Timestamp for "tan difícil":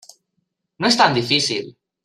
1.03-1.73